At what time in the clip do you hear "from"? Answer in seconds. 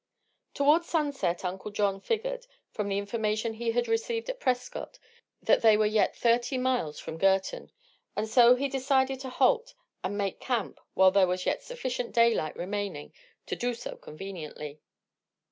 2.71-2.89, 6.99-7.19